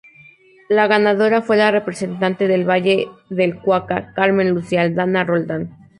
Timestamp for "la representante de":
1.57-2.63